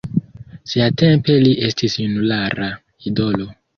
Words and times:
Siatempe 0.71 1.35
li 1.43 1.51
estis 1.67 1.99
junulara 2.05 2.71
idolo. 3.11 3.49